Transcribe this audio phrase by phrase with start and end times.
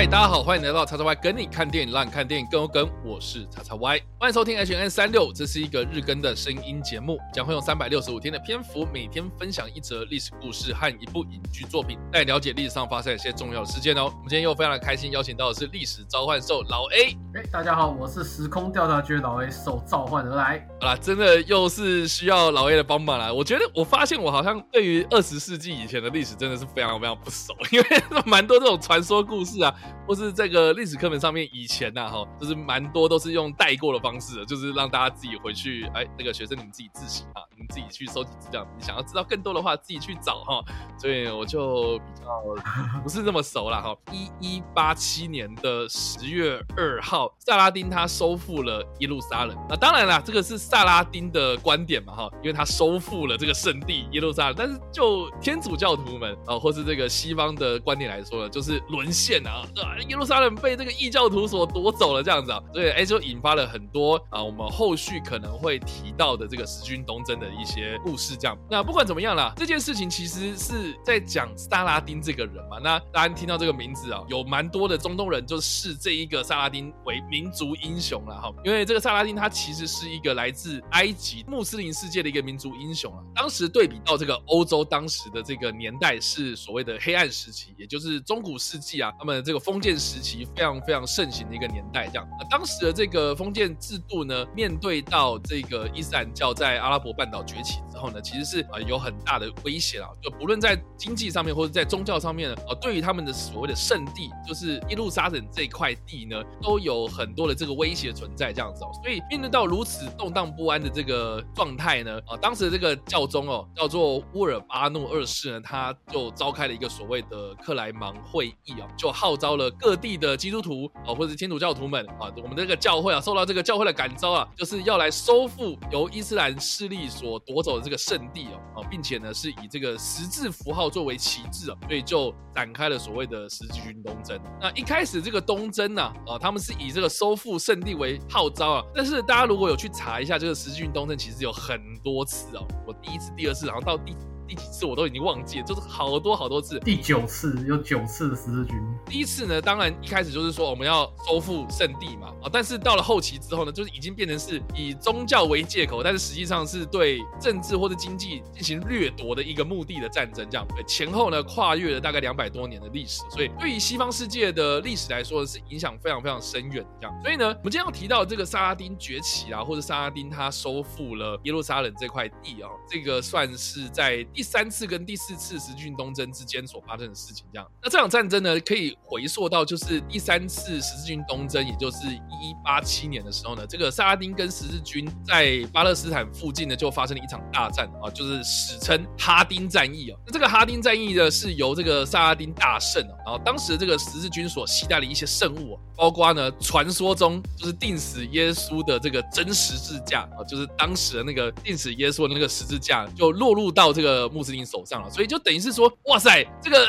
[0.00, 2.88] 嗨，大家好，欢迎来到叉叉 Y 跟你看电影，让你看电影更有梗。
[3.04, 14.04] 我是叉叉 Y，欢迎收听 H N 三六，这是一个日更的声音节目，将会用三百六十五天的篇幅，每天分享一则历史故事和一部影剧作品，带你了解历史上发生一些重要的事件哦。
[14.04, 17.16] 我们今天又非常的开心，邀请到的是历史召唤兽老 A。
[17.32, 20.68] 哎，大家好，我是时空调查局的老 A，受召唤而来。
[20.82, 23.32] 好啦，真的又是需要老 A 的帮忙啦。
[23.32, 27.86] 我觉得我发现我好像对于二十世纪以前的历史真的是非常非常不熟， 因为
[28.26, 29.74] 蛮多这种传说故事啊。
[30.06, 38.66] 或是这个历史课本上面以前呐哈，就是蛮多都是用带过的方方式，就是让大家自己回去，哎，那个学生你们自己自习啊，你们自己去收集资料。
[38.76, 40.64] 你想要知道更多的话，自己去找哈。
[40.98, 43.96] 所以我就比较不是那么熟了哈。
[44.10, 49.56] 一一八七年的十月二号，萨拉丁他收复了耶路撒冷。
[49.68, 54.54] 那当然啦，这个是萨拉丁的观点嘛哈，因为他收复了这个圣地耶路撒冷。
[54.58, 59.62] 但是就天主教徒们啊，或是这个西方的观点来说呢，就是沦陷啊。
[60.08, 63.99] 耶路撒冷被这个异教徒所夺走了，这样子啊，所以哎，就引发了很多
[64.30, 68.34] 啊，我们后续可能会提到的这个十军东征的一些故事。
[68.36, 72.78] 这样，那不管怎么样啦，这件事情其实是在讲萨拉丁这个人嘛。
[72.82, 78.52] 那大家听到这个名字啊，有蛮多的中东人就视这一个萨拉丁为民族英雄了哈。
[78.64, 83.22] 因为这个萨拉丁他其实是一个来自埃及穆斯林世界的一个民族英雄啊。
[83.34, 89.90] 当时对比到这个欧洲当时的这个年代是所谓的黑暗时期，也就是中古世纪啊，他们这个封建。
[90.00, 108.90] 时期非常非常盛行的一个年代，这样啊，当时的这个封建制度呢，面对到这个伊斯兰教在阿拉伯半岛崛起后呢，其实是啊有很大的威胁啊，就不论在经济上面或者在宗教上面呢，啊，对于他们的所谓的圣地，就是耶路撒冷这块地呢，都有很多的这个威胁存在，这样子哦。
[109.02, 119.70] 所以面对到如此动荡不安的这个状态呢，啊，当时的这个教宗哦，叫做乌尔巴诺二世呢，他就召开了一个所谓的克莱芒会议啊，就号召了。
[119.78, 134.40] 各地的基督徒啊，或者天主教徒们啊，我们这个教会啊，受到这个教会的感召啊，就是要来收复由伊斯兰势力所夺走的这这个圣地哦，啊，并且呢，是以这个十字符号作为旗帜啊，所以就展开了所谓的十字军东征。
[134.60, 144.14] 那一开始这个东征呢，啊，他们是以这个收复圣地为号召啊，但是大家如果有去查一下这个十字军东征，其实有很多次哦，我第一次、第二次，然后到第。
[144.50, 146.80] 第几次我都已经忘记了，就是好多好多次。
[146.80, 148.76] 第九次有九次的十字军。
[149.06, 160.66] 第一次呢，当然一开始就是说我们要收复圣地嘛，啊，但是到了后期之后呢，就是已经变成是以宗教为借口，但是实际上是对政治或者经济进行掠夺的一个目的的战争，这样。
[160.74, 167.22] 对，前后呢跨越了大概两百多年的历史，所以对于西方世界的历史来说是影响非常非常深远的这样。
[167.22, 174.26] 所以呢，我们今天要提到这个萨拉丁崛起啊，或者萨拉丁他收复了耶路撒冷这块地啊，这个算是在。
[174.40, 190.18] 第三次跟第四次十字军东征之间所发生的事情，这样，那这场战争呢，可以回溯到就是第三次十字军东征，也就是一八七年的时候呢，这个萨拉丁跟十字军在巴勒斯坦附近呢就发生了一场大战啊，就是史称哈丁战役啊。
[190.24, 204.29] 那这个哈丁战役呢，是由这个萨拉丁大胜啊，然后当时这个十字军所携带的一些圣物，包括呢传说中就是钉死耶稣的这个真十字架啊，就是当时的那个钉死耶稣的那个十字架，就落入到这个。
[204.30, 206.88] 穆斯林手上了，所以就等于是说，哇塞，这个。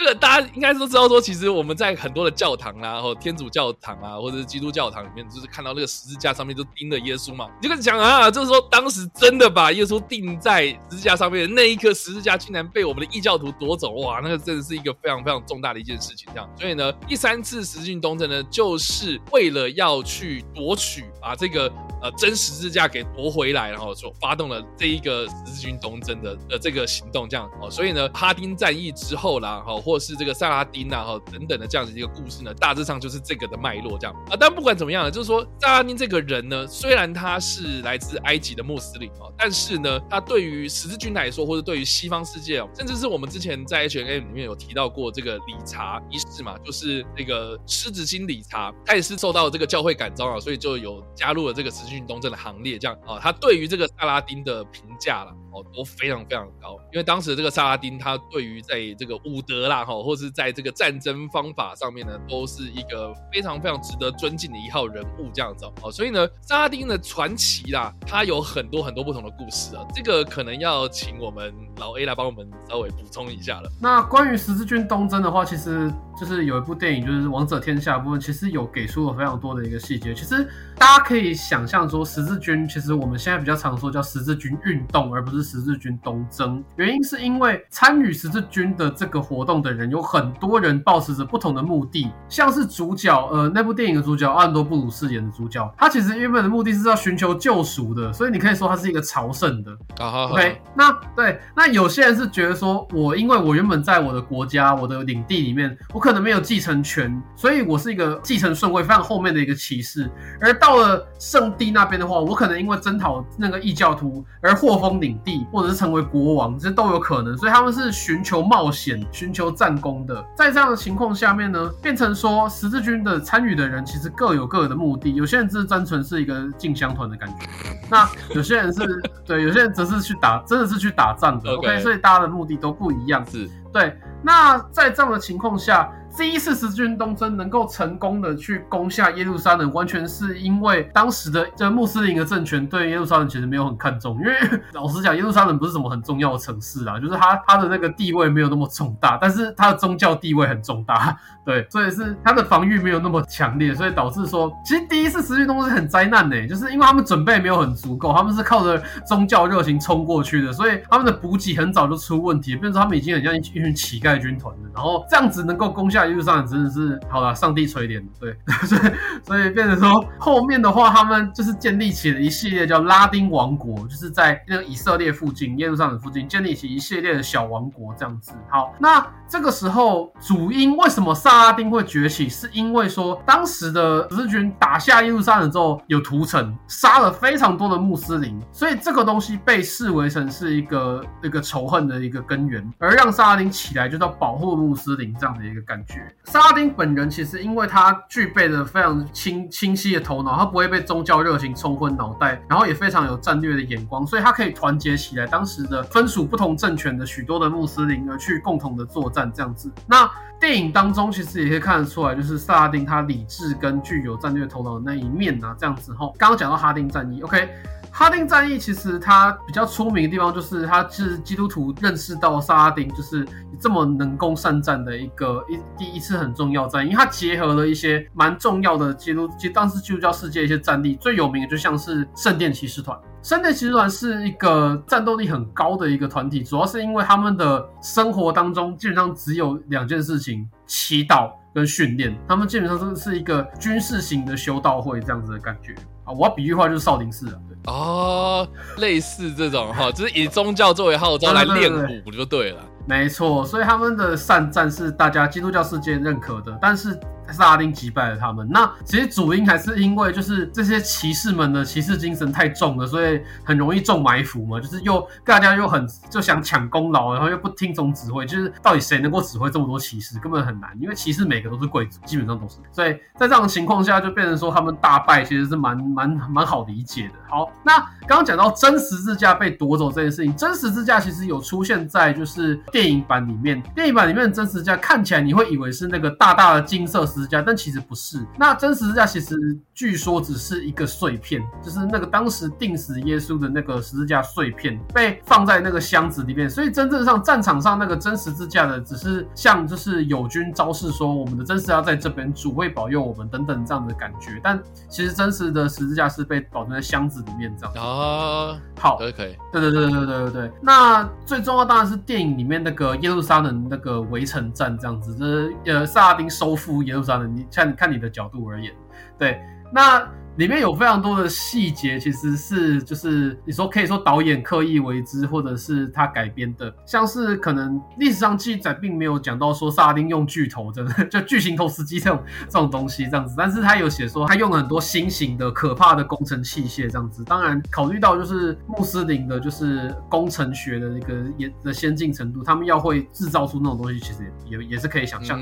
[0.00, 7.46] 这个大家应该都知道，说其实我们在很多的教堂啦，或天主教堂啊，或者是基督教堂里面，就是看到那个十字架上面就钉了耶稣嘛。
[7.60, 16.26] 你就开始想啊，就是说当时真的把耶稣钉在十字架上面的那一颗十字架，竟然被我们的异教徒夺走，哇，那个真的是一个非常非常重大的一件事情。
[16.32, 27.28] 这样，所以呢，第三次十字军东征呢，就是为了要去夺取，把这个呃真十字架给夺回来，然后所发动了这一个十字军东征的的这个行动。
[27.28, 29.89] 这样哦，所以呢，哈丁战役之后啦，哈。
[29.90, 34.36] 或是这个萨拉丁啊，哈等等的这样子一个故事呢，大致上就是这个的脉络这样啊。
[34.38, 53.18] 但不管怎么样呢，就是说萨拉丁这个人呢，虽然他是来自埃及的穆斯林哦，但是呢，他对于十字军来说，或者对于西方世界哦，甚至是我们之前在 H N M 里面有提到过这个理查一世嘛，就是那个狮子心理查，他也是受到这个教会感召啊，所以就有加入了这个十字军东征的行列这样啊。
[53.20, 59.84] 他对于这个萨拉丁的评价了哦，都非常非常高，因为当时这个萨拉丁他对于在这个伍德啦。
[59.84, 65.90] 哈，或是在这个战争方法上面呢，都是一个非常非常值得尊敬的一号人物，这样子哦。
[65.90, 69.84] 所以呢，萨拉丁的传奇啦，他有很多很多不同的故事啊。
[69.94, 73.70] 这个可能要请我们老 A 来帮我们稍微补充一下了。
[73.80, 75.90] 那关于十字军东征的话，其实。
[76.20, 80.12] 就是有一部电影，就是《王者天下》部分，其实有给出了非常多的一个细节。
[80.12, 80.46] 其实
[80.76, 86.62] 大家可以想象说，十字军其实我们现在比较常说叫十字军运动，而不是十字军东征。
[86.76, 99.74] 原因是因为参与十字军的这个活动的人有很多人抱持着不同的目的，像是主角，呃，那部电影的主角奥兰多布鲁饰演的主角，他其实原本的目的是要寻求救赎的，所以你可以说他是一个朝圣的。
[99.98, 110.10] OK，那对，那有些人是觉得说，我因为我原本在我的国家、我的领地里面，我可能没有继承权，所以我是一个继承顺位非常后面的一个骑士。
[110.40, 117.36] 而到了圣地那边的话，我可能因为征讨那个异教徒而获封领地，或者是成为国王，这都有可能。
[117.36, 120.24] 所以他们是寻求冒险、寻求战功的。
[120.36, 127.46] 在这样的情况下面呢，变成说十字军的参与的人其实各有各的目的，有些人只是单纯是一个进香团的感觉，
[127.90, 128.80] 那有些人是
[129.26, 131.50] 对，有些人则是去打，真的是去打仗的。
[131.52, 133.24] OK，所以大家的目的都不一样。
[133.30, 133.96] 是，对。
[134.22, 135.90] 那在这样的情况下。
[136.16, 144.18] 第一次十字军东征能够成功的去攻下耶路撒冷，完全是因为当时的这穆斯林的政权对耶路撒冷其实没有很看重。
[144.18, 144.34] 因为
[144.74, 165.99] 老实讲，耶路撒冷不是什么很重要的城市啊，就是它它的那个地位没有那么重大，但是它的宗教地位很重大， 对，所以是它的防御没有那么强烈，所以导致说，其实第一次十字军东征很灾难的，就是因为他们准备没有很足够，他们是靠着宗教热情冲过去的，所以他们的补给很早就出问题，变成他们已经很像一群乞丐军团了，然后这样子能够攻下。
[166.06, 168.36] 耶路撒冷真的是好了，上帝垂怜，对，
[168.66, 168.80] 所以
[169.24, 178.32] 所以变成说后面的话，他们就是建立起了一系列叫拉丁王国，就是在那个以色列附近、耶路撒冷附近建立起一系列的小王国这样子。
[178.48, 195.89] 好，那这个时候主因为什么萨拉丁会崛起，是因为说当时的十字军打下耶路撒冷之后有屠城，杀了非常多的穆斯林，所以这个东西被视为成是一个一个仇恨的一个根源，而让萨拉丁起来就是要保护穆斯林这样的一个感觉。
[196.24, 209.70] 萨拉丁本人其实，因为他具备了非常清清晰的头脑，他不会被宗教热情冲昏脑袋，然后也非常有战略的眼光，所以他可以团结起来当时的分属不同政权的许多的穆斯林，而去共同的作战这样子。
[209.86, 210.08] 那
[210.38, 216.14] 电影当中其实也可以看得出来，就是萨拉丁他理智跟具有战略头脑的那一面啊，这样子吼。
[216.16, 217.48] 刚刚讲到哈丁战役，OK。
[217.92, 223.26] 哈丁战役其实它比较出名的地方，就是它是基督徒认识到萨拉丁就是
[223.60, 232.98] 这么能攻善战的一个一第一次很重要战役，因为它结合了一些蛮重要的基督，其实当时基督教世界一些战力最有名的，就像是圣殿骑士团。
[233.22, 242.16] 圣殿骑士团是一个战斗力很高的一个团体，主要是因为他们的生活当中基本上只有两件事情：祈祷跟训练。
[242.26, 245.74] 他们基本上是是一个军事型的修道会这样子的感觉
[246.10, 246.14] 啊。
[246.18, 247.34] 我要比喻话就是少林寺啊。
[247.66, 248.48] 哦，
[248.78, 251.72] 类似这种哈，就是以宗教作为号召来练
[252.06, 252.60] 武就对了。
[252.86, 256.98] 没错，所以他们的善战是大家基督教世界认可的，但是。
[257.32, 258.48] 萨拉丁击败了他们。
[258.50, 264.60] 那其实主因还是因为就是这些骑士们的骑士精神太重了，所以很容易中埋伏嘛。
[264.60, 268.26] 就是又大家又很就想抢功劳，然后又不听从指挥。
[268.26, 270.70] 就是到底谁能够指挥这么多骑士，根本很难。
[270.80, 272.56] 因为骑士每个都是贵族，基本上都是。
[272.72, 277.14] 所以在这样的情况下，就变成说他们大败，其实是蛮蛮蛮好理解的。
[277.28, 283.60] 好，那刚刚讲到真十字架被夺走这件事情，真十字架其实有出现在就是电影版里面。
[283.74, 287.19] 电影版里面的真十字架看起来你会以为是那个大大的金色十。
[287.20, 288.24] 十字架，但其实不是。
[288.38, 289.36] 那真十字架其实
[289.74, 296.48] 据说只是一个碎片，就是那个当时钉死耶稣的那个十字架碎片被放在那个箱子里面。
[296.48, 304.40] 所以真正上战场上那个真十字架的，只是像就是友军招式说我们的真十字架在这边，主会保佑我们等等这样的感觉。
[304.42, 304.58] 但
[304.88, 307.74] 其实真实的十字架是被保存在箱子里面这样。
[307.74, 309.36] 啊，好，可以可以。
[309.52, 310.52] 对对对对对对对。
[310.62, 317.00] 那最重要当然是电影里面那个耶路撒冷那个围城战这样子，就是呃萨拉丁收复耶路。
[317.18, 318.72] 你像看你的角度而言，
[319.18, 319.40] 对，
[319.72, 320.08] 那。
[320.36, 337.22] 里面有非常多的细节，其实是就是你说可以说导演刻意为之，或者是他改编的，像是可能历史上记载并没有讲到说萨丁用巨头，真的就巨型投石机这种这种东西这样子，但是他有写说他用了很多新型的可怕的工程器械这样子。
[337.24, 345.38] 当然考虑到就是穆斯林的就是工程学的那个也的先进程度，他们要会制造出那种东西，其实也也也是可以想象。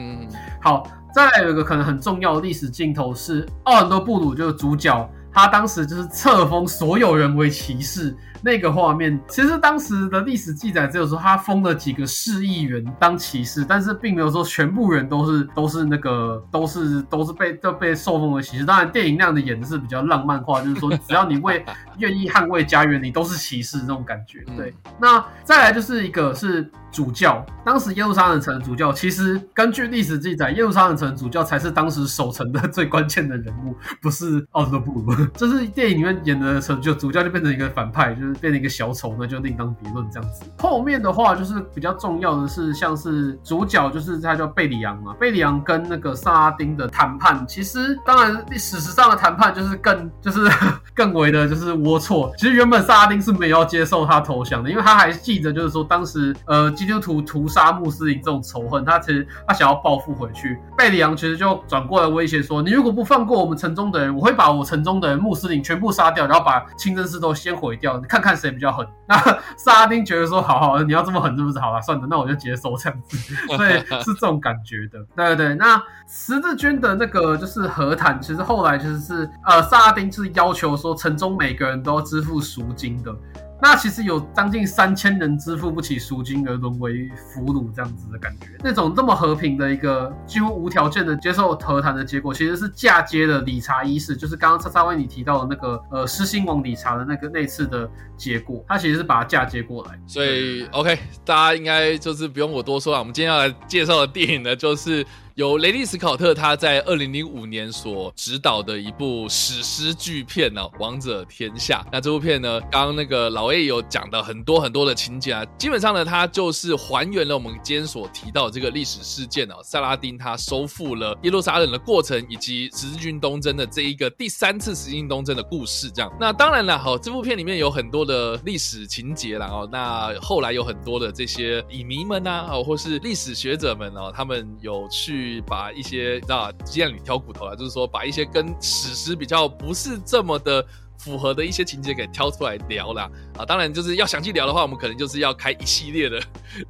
[0.60, 0.82] 好。
[1.12, 18.64] 再来有一个可能很重要的历史镜头是奥兰多布鲁就是主角，他当时就是册封所有人为骑士，那个画面，其实当时的历史记载只有说他封了几个市议员当骑士，但是并没有说全部人都是都是那个都是都是被都被受封为骑士。
[18.64, 21.64] 当然，电影那样的演的是比较浪漫化，就是说只要你为
[21.98, 24.44] 愿意捍卫家园，你都是骑士那种感觉。
[24.56, 26.70] 对，那再来就是一个是。
[26.90, 35.14] 主教，当时耶路撒冷城的主教，其实根据历史记载，耶路撒冷城主教才是当时守城的最关键的人物，不是奥斯布鲁。
[35.36, 40.44] 这是电影里面演的成就，主教就变成一个反派，就是变成一个小丑，那就另当别论这样子。
[40.58, 50.48] 后面的话就是比较重要的是，像是主角就是他叫贝里昂嘛，贝里昂跟那个萨拉丁的谈判，其实当然史实上的谈判就是更 就是
[50.94, 52.34] 更为的就是龌龊。
[52.36, 56.68] 其实原本萨拉丁是没有要接受他投降的，因为他还记得就是说当时呃。
[56.78, 60.56] 基督徒屠杀穆斯林这种仇恨，他其实他想要报复回去。
[60.76, 69.16] 贝里昂其实就转过来威胁说：“你如果不放过我们城中的人，我会把我城中的人穆斯林全部杀掉，然后把清真寺都先毁掉，你看看谁比较狠。”那
[69.56, 71.58] 萨拉丁觉得说：“好好，你要这么狠是不是？
[71.58, 73.16] 好了，算了，那我就接受这样子。
[73.56, 73.72] ”所以
[74.02, 74.98] 是这种感觉的。
[75.16, 83.14] 对对对，那十字军的那个就是和谈，其实后来其实是呃，萨拉丁就是要求说城中每个人都要支付赎金的。
[83.60, 99.98] 那其实有将近三千人支付不起赎金而沦为俘虏这样子的感觉，那种这么和平的一个几乎无条件的接受和谈的结果，其实是嫁接了理查一世，就是刚刚叉叉威你提到的那个呃狮心王理查的那个那次的结果，他其实是把它嫁接过来。
[100.06, 105.04] 所以 OK，大家应该就是不用我多说了，我们今天要来介绍的电影呢，就是。
[105.38, 111.80] 由雷利·斯考特他在二零零五年所执导的一部史诗巨片呢，《王者天下》。
[111.92, 125.88] 那这部片呢，刚刚那个老 A 有讲的很多很多的情节啊，基本上呢，它就是还原了我们今天所提到的这个历史事件哦，萨拉丁他收复了耶路撒冷的过程，以及十字军东征的这一个第三次十字军东征的故事。
[125.88, 135.27] 这样，那当然了，好，这部片里面有很多的历史情节啦哦，那后来有很多的这些影迷们呐，哦，或是历史学者们哦，他们有去。
[135.28, 140.64] 去把一些你知道鸡蛋里挑骨头啊，就是说把一些跟史诗比较不是这么的。
[140.98, 143.08] 符合的一些情节给挑出来聊啦。
[143.38, 146.20] 啊，当然就是要详细聊的话，我们可能就是要开一系列的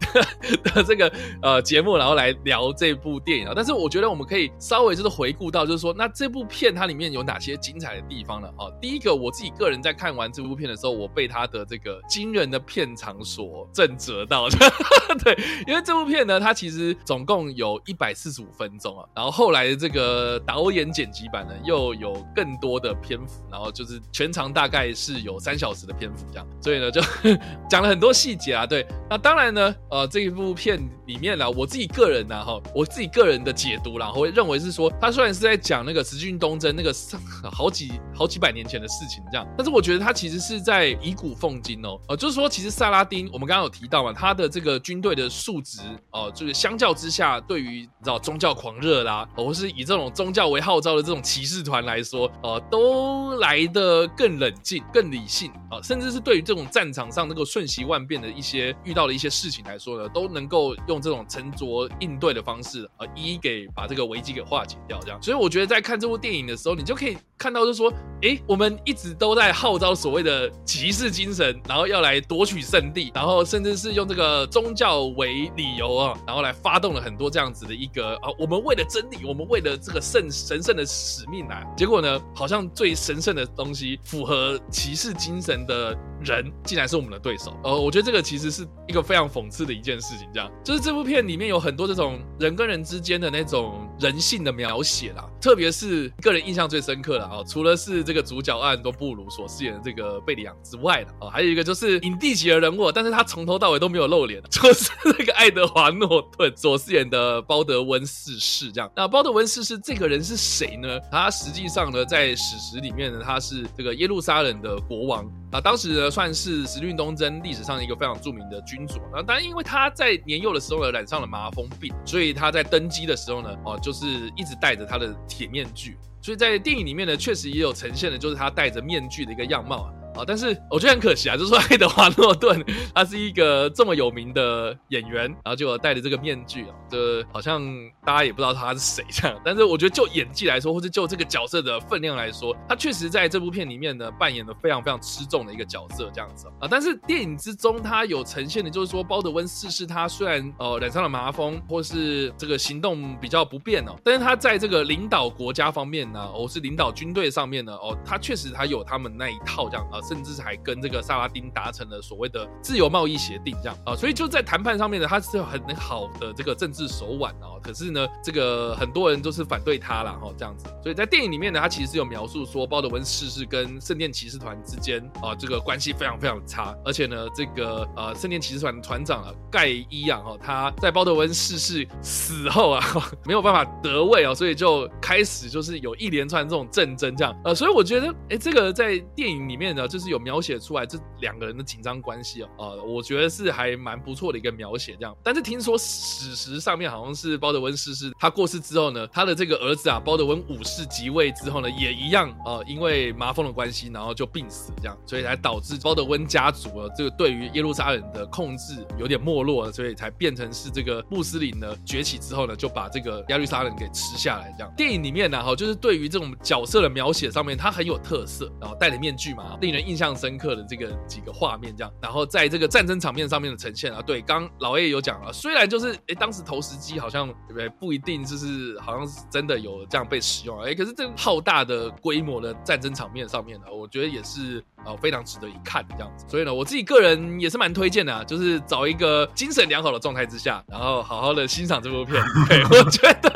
[0.75, 3.53] 的这个呃节目，然后来聊这部电影啊。
[3.57, 8.49] 但是我觉得我们可以稍微就是回顾到，就是说那这部片它里面有哪些精彩的地方呢？
[8.59, 14.47] 啊，第一个我自己个人在看完这部片的时候，我被它的这个惊人的片场所震折到。
[15.25, 15.35] 对，
[15.67, 23.99] 因为这部片呢，它其实总共有一百四十五分钟啊，然后后来这个导演剪辑版呢又有更多的篇幅，然后就是。
[24.19, 27.01] 全长大概是有三小时的篇幅，这样，所以呢就
[27.71, 28.67] 讲了很多细节啊。
[28.67, 36.93] 对，那当然呢，呃，这一部片里面呢，我自己个人呢，哈，我自己个人的解读然后会认为是说，他虽然是在讲那个十字军东征那个
[37.53, 45.79] 好几好几百年前的事情，这样，但是我觉得他其实是在以古奉今哦，呃，就是说，其实萨拉丁，我们刚刚有提到嘛，他的这个军队的数值
[46.11, 54.08] 哦，就是相较之下，对于你知道宗教狂热啦，或是以这种宗教为号召的这种骑士团来说，呃，都来的。
[54.17, 64.99] 更冷静、更理性啊，甚至是对于这种战场上能够瞬息万变的一些遇到的一些事情来说呢，都能够用这种沉着应对的方式啊，一一给把这个危机给化解掉。
[65.01, 83.98] 这样，所以我觉得在看这部电影的时候，你就可以看到，就是说，哎，我们一直都在号召所谓的骑士精神，然后要来夺取胜利，然后甚至是用这个宗教为理由啊，然后来发动了很多这样子的一个啊，我们为了真理，我们为了这个圣神圣的使命来，结果呢，好像最神圣的东西。
[84.03, 87.57] 符合骑士精神的人，竟然是我们的对手。
[87.65, 90.29] 呃，我觉得这个其实是一个非常讽刺的一件事情。
[90.33, 108.71] 这样，就是这部片里面有很多这种人跟人之间的那种人性的描写啦，特别是个人印象最深刻的啊，除了是这个主角安多布鲁所饰演的这个贝里昂之外的啊，还有一个就是影帝级的人物，但是他从头到尾都没有露脸， 就是那个爱德华诺顿所饰演的包德温四世。
[108.71, 111.01] 这样，那包德温四世这个人是谁呢？
[111.11, 119.25] 他实际上呢，在史实里面呢，他是这个耶路撒冷的国王啊，当时呢算是十运东征历史上一个非常著名的君主啊。
[119.27, 125.97] 但因为他在年幼的时候呢染上了麻风病，所以他在登基的时候呢，哦，就是一直戴着他的铁面具。
[126.21, 129.93] 所以在电影里面呢，确实也有呈现的，就是他戴着面具的一个样貌啊。
[130.15, 137.63] 啊，但是我觉得很可惜啊，就是说爱德华诺顿他是一个这么有名的演员，然后就戴着这个面具啊，这好像
[138.05, 139.41] 大家也不知道他是谁这样。
[139.45, 146.67] 但是我觉得就演技来说，或者就这个角色的分量来说，他确实在这部片里面呢扮演了非常非常吃重的一个角色这样子啊。
[146.69, 160.01] 但是电影之中他有呈现的就是说，包德温四世他虽然呃染上了麻风，或是这个行动比较不便哦，但是他在这个领导国家方面呢，或是领导军队上面呢，哦，他确实他有他们那一套这样啊。
[160.09, 167.61] 甚至还跟这个萨拉丁达成了所谓的自由贸易协定，这样啊，所以就在谈判上面呢，他是有很好的这个政治手腕哦。
[167.63, 170.67] 可是呢，这个很多人都是反对他了哈，这样子。
[170.83, 182.85] 所以在电影里面呢，他其实有描述说，鲍德温逝世跟圣殿骑士团之间啊，这个关系非常非常差，而且呢，这个呃圣殿骑士团团长啊盖伊啊哈，他在鲍德温逝世死后啊，
[183.27, 195.17] 没有办法得位啊，所以就开始就是有一连串这种战争这样，呃，所以我觉得，哎，这个在电影里面呢，就是有描写出来这两个人的紧张关系哦，呃，我觉得是还蛮不错的一个描写这样。
[195.23, 214.73] 但是听说史实上面好像是鲍德温逝世，他过世之后呢，他的这个儿子啊，鲍德温五世即位之后呢，也一样呃，因为麻风的关系，然后就病死这样，所以才导致鲍德温家族啊，这个对于耶路撒冷的控制有点没落，所以才变成是这个穆斯林呢崛起之后呢，就把这个耶路撒冷给吃下来这样。
[214.77, 243.31] 电影里面呢，哈，就是对于这种角色的描写上面，它很有特色，然后戴着面具嘛，令人印象深刻的这个几个画面这样，然后在这个战争场面上面的呈现啊，对，刚老 A 有讲了，虽然就是哎，当时投石机好像对不对，不一定就是好像是真的有这样被使用，哎，可是这浩大的规模的战争场面上面呢，我觉得也是呃非常值得一看这样子，所以呢，我自己个人也是蛮推荐的，啊就是找一个精神良好的状态之下，然后好好的欣赏这部片，对我觉得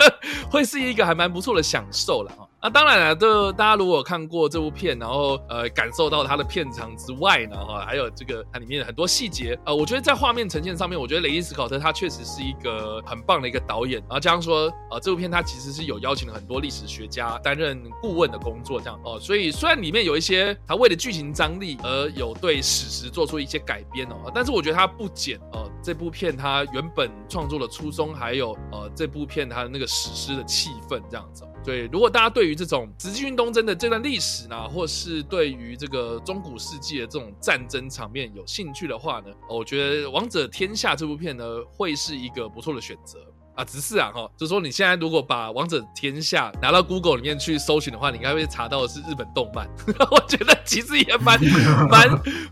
[0.50, 2.48] 会是一个还蛮不错的享受了啊。
[2.64, 14.00] 那当然了，就大家如果看过这部片，然后呃感受到它的片长之外呢，哈，还有这个它里面的很多细节，呃，我觉得在画面呈现上面，我觉得雷伊斯考特他确实是一个很棒的一个导演。
[14.02, 31.42] 然后加上说，呃，这部片他其实是有邀请了很多历史学家担任顾问的工作，这样哦，所以虽然里面有一些他为了剧情张力而有对史实做出一些改编哦，但是我觉得他不减呃这部片他原本创作的初衷，还有呃这部片它的那个史诗的气氛这样子。
[31.64, 43.20] 对，如果大家对于这种直击运东征的这段历史呢，或是对于这个中古世纪的这种战争场面有兴趣的话呢，我觉得《王者天下》这部片呢会是一个不错的选择。
[43.54, 43.64] 啊。
[43.64, 49.68] 只是啊，哈，就是说你现在如果把《王者天下》拿到 Google 里面去搜寻的话，你应该会查到的是日本动漫。
[50.10, 51.38] 我觉得其实也蛮
[51.88, 52.08] 蛮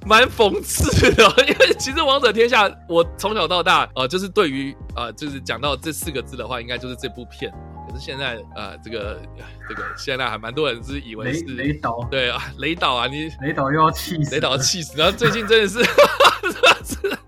[0.07, 7.53] 蛮讽刺的，因为其实《王者天下》我从小到大呃，就是对于呃，就是讲到这四个字的话，应该就是这部片。
[7.89, 9.21] 可是现在，呃，这个
[9.69, 15.81] 这个现在还蛮多人是以为是雷导，对啊，雷导啊，你雷导又要气死，雷导气死，然后最近真的是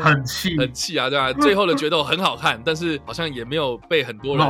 [0.00, 1.32] 很气很气啊，对吧？
[1.40, 4.46] 最后的决斗很好看，但是好像也没有被很多人，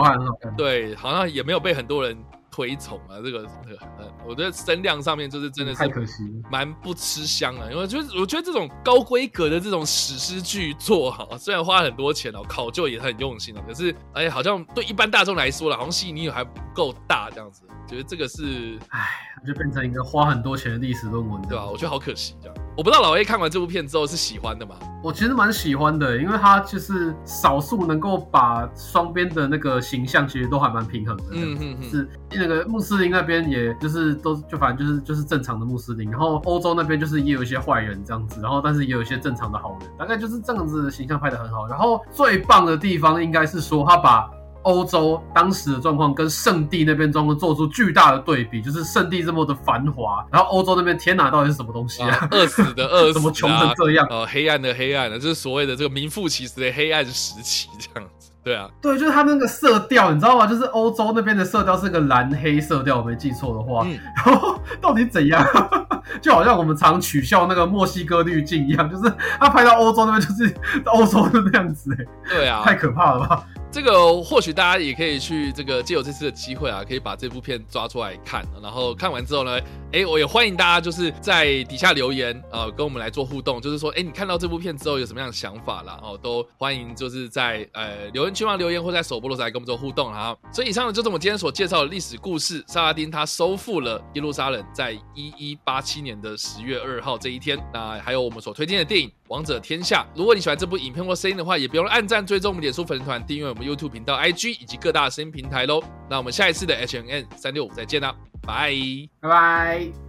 [0.57, 2.17] 对，好像也没有被很多人。
[2.57, 3.79] 推崇啊，这个这个，
[4.25, 7.67] 我觉得声量上面就是真的是太可惜，蛮不吃香啊。
[7.69, 17.65] 因为就是我觉得这种高规格的这种史诗巨作哈，虽然花很多钱哦，考究也很用心哦，可是哎，好像对一般大众来说了，好像吸引力还不够大这样子。
[17.89, 19.01] 觉得这个是，哎，
[19.45, 21.67] 就变成一个花很多钱的历史论文，对吧？
[21.67, 22.57] 我觉得好可惜这样。
[22.77, 24.75] 我不知道老 A 看完这部片之后是喜欢的吗？
[25.01, 31.23] 我其实蛮喜欢的，因为他就是少数能够把双边的那个形象其实都还蛮平衡的。
[31.31, 41.69] 嗯嗯嗯，是那个穆斯林那边，也就是都就反正就是就是正常的穆斯林，然后欧洲那边就是也有一些坏人这样子，然后但是也有一些正常的好人，大概就是这样子的形象拍的很好。
[41.69, 44.29] 然后最棒的地方应该是说他把。
[44.65, 52.29] 欧洲当时的状况跟圣地那边状况做出巨大的对比，就是圣地这么的繁华，然后欧洲那边天哪，到底是什么东西啊？
[52.31, 54.07] 饿死的 饿死，怎么穷成这样？
[54.11, 58.31] 呃，黑暗的黑暗的，就是所谓的这个名副其实的黑暗时期，这样子。
[58.43, 60.47] 对啊，对，就是它那个色调，你知道吗？
[60.47, 63.87] 就是欧洲那边的色调是个蓝黑色调，我没记错的话。
[64.17, 65.43] 然后到底怎样？
[66.21, 73.47] 就好像我们常取笑那个墨西哥滤镜一样，就是他拍到欧洲那边就是欧洲的那样子，哎，对啊，太可怕了吧？
[73.75, 79.59] 这个或许大家也可以去这个借由这次的机会啊，可以把这部片抓出来看，然后看完之后呢，
[79.95, 86.01] 哎，我也欢迎大家就是在底下留言啊，跟我们来做互动，就是说，哎，你看到这部片之后有什么样的想法啦？
[86.03, 90.37] 哦，都欢迎就是在呃留言区嘛留言，或在首播的时候来跟我们做互动哈。
[90.53, 99.09] 所以以上呢就是我们今天所介绍的历史故事，萨拉丁他收复了耶路撒冷，在一一八七年的十月二号这一天，那还有我们所推荐的电影。
[99.29, 105.81] 王者天下，如果你喜欢这部影片或声音的话，也不用按赞、追踪我们脸书粉丝团、订阅我们 YouTube 频道、IG 以及各大声音平台喽。
[106.11, 110.04] 那我们下一次的 H N N 三六五再见啦，拜拜拜。